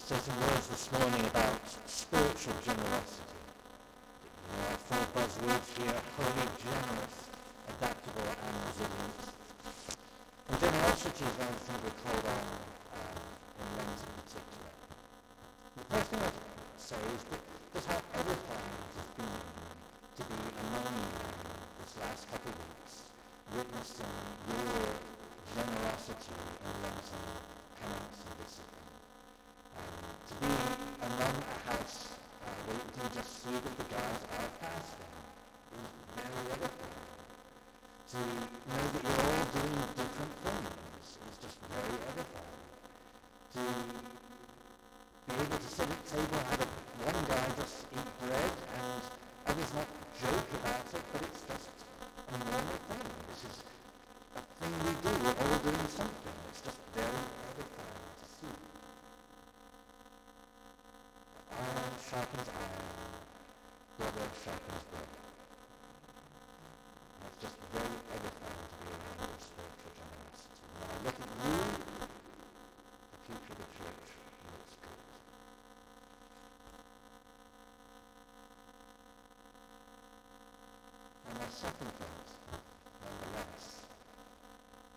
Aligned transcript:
say 0.00 0.16
some 0.16 0.40
words 0.40 0.68
this 0.68 0.88
morning 0.92 1.20
about 1.26 1.60
spiritual 1.84 2.56
generosity. 2.64 3.36
You 4.24 4.56
know, 4.56 4.64
our 4.72 4.78
four 4.88 5.04
buzzwords 5.12 5.68
here, 5.76 6.00
holy, 6.16 6.48
generous, 6.56 7.16
adaptable, 7.68 8.24
and 8.24 8.54
resilient. 8.72 9.20
And 10.48 10.56
generosity 10.56 11.24
is 11.28 11.34
one 11.36 11.56
things 11.60 11.80
we're 11.84 11.98
called 12.08 12.24
on 12.24 12.44
um, 12.96 13.20
in 13.60 13.68
Lent 13.76 14.00
in 14.00 14.12
particular. 14.16 14.72
The 15.76 15.84
first 15.92 16.08
thing 16.08 16.20
I'd 16.24 16.40
say 16.80 17.02
is 17.12 17.22
that 17.28 17.42
just 17.76 17.86
how 17.92 18.00
edifying 18.16 18.76
has 18.96 19.08
been 19.12 19.44
to 20.16 20.22
be 20.24 20.40
among 20.56 20.88
you 20.88 21.20
this 21.84 21.92
last 22.00 22.32
couple 22.32 22.48
of 22.48 22.64
weeks, 22.64 23.12
witnessing 23.52 24.16
your 24.48 24.88
generosity 25.52 26.32
in 26.32 26.74
Lenten 26.80 27.24
penance 27.76 28.20
and 28.24 28.34
discipline 28.40 28.91
know 38.42 38.84
that 38.92 39.02
you're 39.02 39.22
all 39.22 39.44
doing 39.54 39.82
different 39.96 40.34
things 40.42 41.08
is 41.30 41.36
just 41.42 41.58
very 41.70 41.96
edifying. 42.10 42.58
To 43.54 43.62
be 45.28 45.34
able 45.42 45.58
to 45.58 45.70
sit 45.70 45.88
at 45.90 46.02
table 46.10 46.38
and 46.42 46.48
have 46.50 46.62
a, 46.62 46.68
one 47.06 47.20
guy 47.30 47.46
just 47.60 47.86
eat 47.94 48.08
bread 48.22 48.52
and 48.74 49.02
others 49.46 49.70
not 49.74 49.88
joke 50.22 50.48
about 50.58 50.86
it, 50.90 51.04
but 51.12 51.22
it's 51.22 51.42
just 51.46 51.70
a 52.32 52.36
normal 52.38 52.78
thing. 52.90 53.06
This 53.30 53.42
is 53.46 53.56
a 54.34 54.42
thing 54.58 54.74
we 54.86 54.92
do. 55.02 55.10
We're 55.22 55.38
all 55.38 55.58
doing 55.62 55.88
something. 55.92 56.36
It's 56.50 56.62
just 56.66 56.80
very 56.98 57.22
edifying 57.46 58.10
to 58.18 58.26
see. 58.26 58.54
Iron 61.52 61.94
sharpens 62.02 62.48
iron, 62.50 62.90
brother 63.98 64.26
sharpens 64.42 64.82
brother. 64.90 65.31
And 67.42 67.50
just 67.50 67.58
very 67.74 67.98
edifying 68.14 68.70
to 68.70 68.78
be 68.78 68.86
around 68.94 69.26
your 69.26 69.42
spiritual 69.42 69.90
generosity. 69.98 70.62
When 70.78 70.86
I 70.86 71.02
look 71.02 71.18
at 71.18 71.26
you, 71.26 71.58
the 73.10 73.18
future 73.26 73.50
of 73.50 73.58
the 73.58 73.66
church 73.82 74.06
looks 74.46 74.74
good. 74.78 75.02
And 81.26 81.34
my 81.42 81.50
second 81.50 81.90
point, 81.98 82.30
nonetheless, 83.02 83.90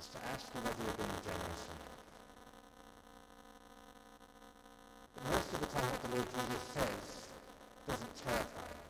is 0.00 0.08
to 0.08 0.18
ask 0.32 0.48
you 0.48 0.64
whether 0.64 0.80
you're 0.80 0.96
being 0.96 1.20
generous 1.20 1.64
or 1.68 1.76
not. 1.76 2.00
But 5.12 5.24
most 5.28 5.48
of 5.52 5.60
the 5.60 5.68
time 5.76 5.92
what 5.92 6.00
the 6.08 6.16
Lord 6.16 6.24
Jesus 6.24 6.64
says 6.72 7.04
doesn't 7.84 8.14
terrify 8.16 8.64
you. 8.72 8.80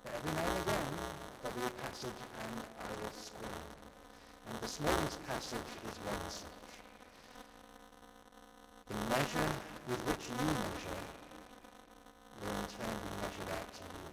But 0.00 0.16
every 0.16 0.32
now 0.32 0.48
and 0.48 0.64
again 0.64 0.96
there'll 1.42 1.60
be 1.60 1.66
a 1.66 1.70
passage 1.82 2.18
and 2.40 2.54
I 2.80 2.88
will 2.98 3.12
squirm. 3.14 3.62
And 4.48 4.57
this 4.68 4.80
morning's 4.84 5.16
passage 5.26 5.72
is 5.88 5.96
one 6.04 6.28
such. 6.28 6.72
The 8.84 9.00
measure 9.08 9.52
with 9.88 10.00
which 10.04 10.28
you 10.28 10.36
measure 10.44 11.00
will 12.36 12.52
in 12.52 12.68
turn 12.68 12.96
be 13.00 13.10
measured 13.16 13.48
out 13.48 13.64
to 13.64 13.84
you. 13.88 14.04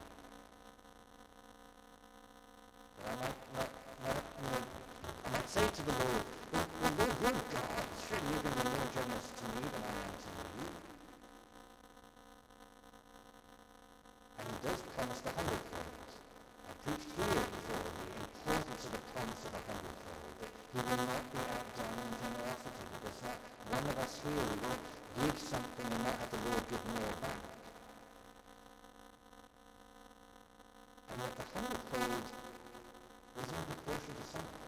But 2.95 3.03
I 3.03 3.15
might, 3.19 3.39
might, 3.51 3.73
might, 3.99 4.23
know, 4.47 4.63
I 4.63 5.29
might 5.35 5.49
say 5.51 5.67
to 5.67 5.81
the 5.83 5.91
Lord, 5.91 6.23
well, 6.23 6.67
well 6.71 6.93
Lord, 7.03 7.15
you're 7.19 7.35
God. 7.51 7.85
Surely 8.07 8.27
you're 8.31 8.43
going 8.47 8.55
to 8.55 8.63
be 8.63 8.79
more 8.79 8.91
generous 8.95 9.27
to 9.35 9.45
me 9.59 9.63
than 9.75 9.83
I 9.83 9.95
am 10.07 10.15
to 10.23 10.29
you. 10.55 10.67
And 14.39 14.45
he 14.47 14.57
does 14.63 14.79
promise 14.95 15.19
the 15.19 15.31
hundredfold. 15.35 16.09
I 16.63 16.71
preached 16.79 17.11
here 17.11 17.43
before 17.43 17.91
the 17.91 18.23
importance 18.23 18.81
of 18.87 18.91
the 18.95 19.03
promise 19.11 19.43
of 19.43 19.51
a 19.51 19.65
he 20.75 20.81
will 20.83 21.07
not 21.07 21.23
be 21.31 21.39
outdone 21.39 21.99
in 22.03 22.11
generosity. 22.19 22.83
There's 22.99 23.21
not 23.23 23.39
one 23.71 23.85
of 23.87 23.95
us 23.95 24.19
here 24.19 24.43
will 24.59 24.75
give 25.23 25.39
something 25.39 25.87
and 25.87 26.03
not 26.03 26.19
have 26.19 26.31
the 26.35 26.41
Lord 26.51 26.63
give 26.67 26.83
more 26.91 27.15
back. 27.23 27.39
And 31.07 31.17
yet 31.23 31.31
the 31.31 31.45
hundredfold 31.55 32.27
is 33.39 33.49
in 33.55 33.63
proportion 33.71 34.13
to 34.19 34.25
something. 34.35 34.67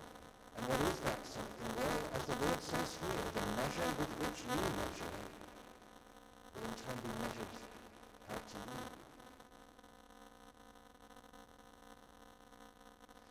And 0.56 0.63
what 0.72 0.79
is 0.79 0.97
that 1.03 1.22
something? 1.28 1.72
Well, 1.75 2.00
as 2.16 2.24
the 2.24 2.38
Lord 2.39 2.59
says 2.63 2.89
here, 3.03 3.28
the 3.35 3.44
measure 3.59 3.91
with 4.00 4.12
which 4.24 4.39
you 4.47 4.63
measure 4.79 5.12
will 5.12 6.72
in 6.72 6.75
turn 6.88 6.97
be 7.03 7.12
measured 7.19 7.51
out 8.31 8.44
to 8.47 8.57
you. 8.63 8.79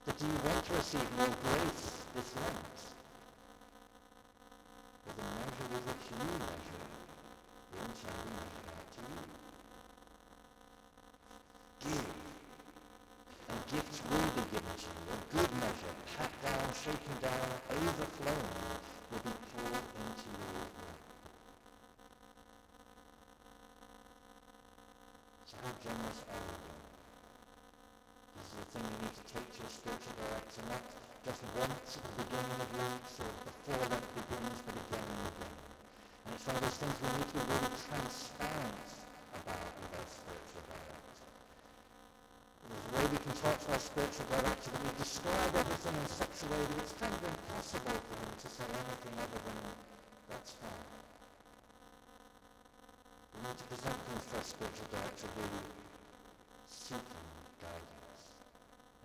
But 0.05 0.15
do 0.21 0.25
you 0.29 0.39
want 0.45 0.61
to 0.61 0.73
receive 0.77 1.09
more 1.17 1.33
grace 1.41 2.06
this 2.17 2.33
Lent? 2.41 2.81
Well, 5.05 5.17
the 5.17 5.29
measure 5.37 5.69
with 5.69 5.85
which 5.85 6.05
you 6.09 6.17
measure 6.17 6.85
in 7.77 7.93
turn 7.93 8.17
be 8.25 8.33
measured 8.33 8.69
out 8.73 8.89
to 8.97 9.01
you. 9.05 9.21
Give 11.85 12.09
and 13.53 13.61
gifts 13.69 14.01
will 14.09 14.31
be 14.33 14.45
given 14.49 14.77
to 14.81 14.89
you. 14.97 15.13
A 15.13 15.19
good 15.29 15.51
measure, 15.61 15.93
pat 16.17 16.33
down, 16.41 16.73
shaken 16.73 17.17
down, 17.21 17.49
overflowing, 17.69 18.65
will 19.13 19.21
be 19.21 19.37
poured 19.53 19.85
into 20.01 20.29
your 20.33 20.49
lap. 20.57 20.73
So 25.45 25.55
how 25.61 25.73
generous 25.85 26.21
are 26.33 26.45
you? 26.49 26.65
This 28.41 28.49
is 28.49 28.57
the 28.57 28.67
thing 28.73 28.85
you 28.89 28.99
need 29.05 29.15
to 29.21 29.25
take 29.29 29.49
to 29.53 29.61
a 29.61 29.69
spiritual 29.69 30.17
director, 30.17 30.65
not 30.73 31.06
just 31.27 31.43
once 31.59 31.99
at 31.99 32.07
the 32.07 32.23
beginning 32.23 32.55
of 32.55 32.71
Lent 32.79 33.03
or 33.19 33.27
before 33.51 33.83
Lent 33.91 34.07
begins, 34.15 34.63
but 34.63 34.79
again 34.79 35.03
and 35.11 35.27
again. 35.27 35.59
And 36.23 36.31
it's 36.39 36.47
one 36.47 36.55
of 36.55 36.63
those 36.63 36.79
things 36.79 36.95
we 37.03 37.11
need 37.19 37.27
to 37.27 37.35
be 37.35 37.43
really 37.51 37.75
transparent 37.83 38.87
about 39.35 39.67
with 39.75 39.91
our 39.99 40.07
spiritual 40.07 40.63
director. 40.71 41.27
There's 42.63 42.87
a 42.87 42.91
way 42.95 43.05
we 43.11 43.19
can 43.27 43.35
talk 43.43 43.59
to 43.59 43.69
our 43.75 43.83
spiritual 43.83 44.27
director 44.31 44.71
that 44.71 44.83
we 44.87 44.93
describe 45.03 45.51
everything 45.67 45.97
in 45.99 46.07
such 46.15 46.31
a 46.31 46.47
way 46.47 46.63
that 46.63 46.79
it's 46.79 46.95
kind 46.95 47.11
of 47.11 47.23
impossible 47.27 47.99
for 48.07 48.15
him 48.23 48.31
to 48.31 48.47
say 48.47 48.67
anything 48.71 49.15
other 49.19 49.41
than, 49.43 49.59
that's 50.31 50.55
fine. 50.63 50.87
We 53.35 53.51
need 53.51 53.59
to 53.59 53.67
present 53.67 53.99
things 53.99 54.25
to 54.31 54.35
our 54.39 54.47
spiritual 54.47 54.89
director 54.95 55.27
really 55.35 55.75
seeking 56.71 57.27
guidance 57.59 58.23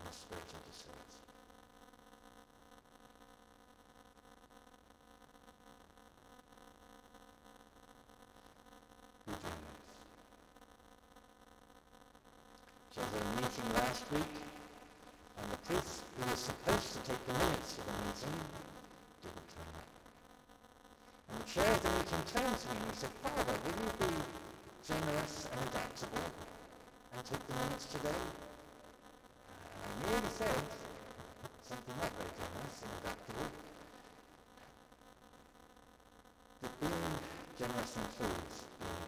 and 0.05 0.13
spiritual 0.13 0.61
discernment. 0.69 1.17
Be 9.27 9.33
generous. 9.33 9.61
Was 13.01 13.17
a 13.17 13.25
meeting 13.41 13.73
last 13.73 14.05
week, 14.13 14.33
and 15.41 15.45
the 15.51 15.57
priest 15.65 16.05
who 16.13 16.29
was 16.29 16.37
supposed 16.37 16.93
to 16.93 16.99
take 17.01 17.17
the 17.25 17.33
minutes 17.33 17.81
of 17.81 17.85
the 17.89 17.97
meeting 17.97 18.37
didn't 19.25 19.49
turn 19.49 19.73
up. 19.73 19.89
And 21.33 21.41
the 21.41 21.49
chair 21.49 21.65
of 21.65 21.81
the 21.81 21.89
meeting 21.97 22.23
turned 22.29 22.57
to 22.61 22.67
me 22.69 22.77
and 22.77 22.85
he 22.93 22.97
said, 23.01 23.09
Father, 23.25 23.57
will 23.57 23.73
you 23.81 23.89
be 24.05 24.13
generous 24.85 25.49
and 25.49 25.59
adaptable 25.65 26.29
and 27.09 27.25
take 27.25 27.41
the 27.41 27.55
minutes 27.57 27.89
today? 27.89 28.21
And 29.81 29.81
I 29.81 29.93
nearly 30.05 30.31
said 30.37 30.61
something 31.65 31.97
not 31.97 32.13
very 32.21 32.29
generous 32.37 32.85
and 32.85 32.91
adaptable, 33.01 33.49
that 36.61 36.73
being 36.77 37.17
generous 37.57 37.93
includes 37.97 38.55
being 38.77 39.00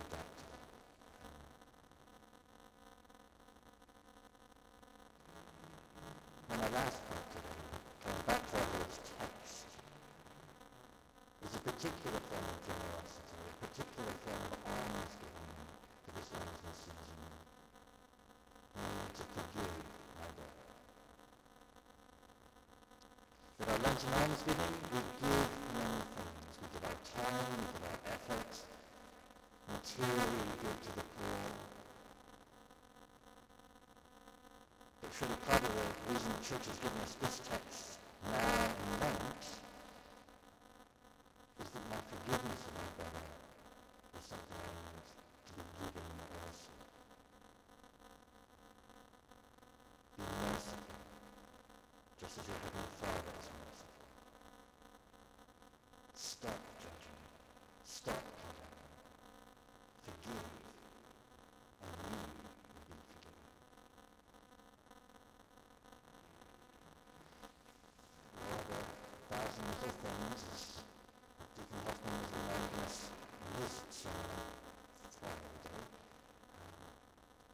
Sometimes 24.03 24.19
long 24.19 24.35
as 24.35 24.43
we 24.43 24.51
do, 24.51 24.67
we 24.91 24.99
give 25.23 25.47
many 25.79 26.03
things. 26.11 26.59
We 26.59 26.67
give 26.75 26.83
our 26.83 26.99
time, 27.07 27.47
we 27.55 27.63
give 27.71 27.87
our 27.87 27.99
effort, 28.11 28.51
materially 29.71 30.43
we 30.43 30.55
give 30.59 30.75
to 30.83 30.91
the 30.91 31.05
poor. 31.07 31.39
But 34.99 35.09
surely 35.15 35.39
part 35.47 35.63
of 35.63 35.71
the 35.71 35.87
reason 36.11 36.29
the 36.35 36.43
church 36.43 36.65
has 36.67 36.77
given 36.83 36.99
us 36.99 37.15
this 37.15 37.39
text 37.47 38.03
now 38.27 38.75
and 38.75 38.91
then 38.99 39.15
is 41.63 41.69
that 41.71 41.85
my 41.87 41.99
forgiveness 42.03 42.59
of 42.59 42.73
my 42.75 42.89
brother 42.99 43.23
is 44.19 44.25
something 44.27 44.59
I 44.67 44.83
need 44.83 45.07
to 45.07 45.53
be 45.55 45.63
given 45.79 46.11
also. 46.43 46.75
Be 50.19 50.27
merciful, 50.43 50.91
just 52.19 52.35
as 52.35 52.43
you 52.51 52.55
have 52.67 52.72
Stop. 58.03 58.23
Forgive. 60.05 60.45
And 61.81 61.91
you 62.11 62.17
will 62.17 62.83
be 62.87 62.95
forgiven. 63.07 63.47
Are 68.37 68.59
a 68.59 69.35
thousand 69.35 69.65
little 69.67 69.95
things, 70.03 70.43
as 70.53 70.83
Deacon 71.55 71.79
Hoffman 71.85 72.15
was 72.21 72.31
reminding 72.33 72.79
us 72.85 73.11
in 73.47 73.63
his 73.63 73.83
sermon 73.89 74.41
Friday. 75.19 75.57
Um, 76.55 76.89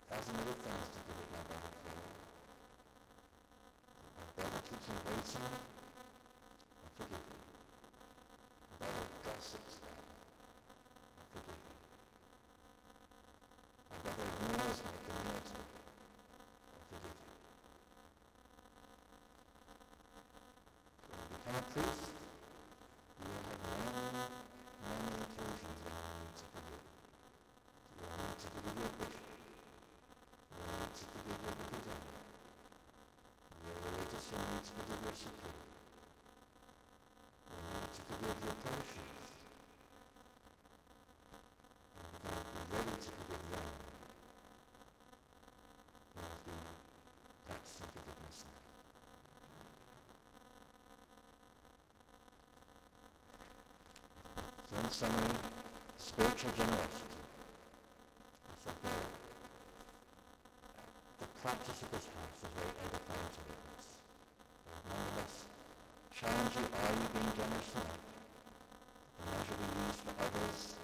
thousand 0.09 0.37
little 0.37 0.59
things 0.63 0.87
to 0.93 0.99
my 1.09 1.15
brother. 1.31 1.61
My 4.19 4.25
brother 4.37 4.61
keeps 4.69 4.87
forgive 6.99 7.19
you. 7.21 7.39
My 8.71 8.77
brother 8.87 9.05
gossips 9.25 9.75
about 9.81 10.03
me. 10.09 10.17
I 11.19 11.23
forgive 11.33 11.59
you. 11.63 11.75
My 13.91 13.97
brother 14.03 14.25
ignores 14.29 14.79
my 14.85 14.95
community. 15.07 15.61
I 16.73 16.79
forgive 16.89 17.15
you. 21.55 21.58
When 21.75 21.85
you 21.85 21.91
you 23.21 23.29
will 23.29 23.45
have 23.45 23.61
many, 23.61 24.33
many 24.81 25.21
occasions 25.21 25.79
when 25.85 25.93
you 26.01 26.17
need 26.17 26.33
to 26.39 26.45
forgive. 26.49 26.81
You 27.93 28.05
will 28.09 28.17
need 28.25 28.37
to 28.41 28.47
forgive 28.49 28.77
your 28.79 28.91
bishop. 28.97 29.25
You 30.49 30.57
will 30.57 30.73
need 30.81 30.93
to 30.97 31.05
forgive 31.13 31.39
your 31.45 31.53
general. 31.85 32.25
Your 33.61 33.77
religious 33.85 34.25
will 34.33 34.45
need 34.49 34.63
to 34.65 34.71
forgive 34.73 35.01
your 35.05 35.13
superior. 35.13 35.69
You 37.53 37.61
need 37.69 37.91
to 37.93 38.01
forgive 38.09 38.37
your 38.49 38.57
parishioners. 38.65 39.18
in 54.89 54.93
summary, 54.93 55.37
spiritual 55.97 56.49
generosity. 56.57 57.21
That's 58.65 58.81
the, 58.81 58.89
the 61.21 61.29
practice 61.45 61.77
of 61.83 61.91
this 61.93 62.09
house 62.09 62.41
is 62.41 62.49
very 62.57 62.73
edifying 62.89 63.29
to 63.29 63.41
witness. 63.45 63.85
Nonetheless, 64.89 65.45
challenge 66.09 66.53
you, 66.57 66.65
are 66.73 66.93
you 66.97 67.05
being 67.13 67.31
generous 67.37 67.69
enough? 67.77 68.01
The 69.13 69.25
measure 69.29 69.57
we 69.61 69.67
use 69.77 69.99
for 70.01 70.13
others 70.25 70.78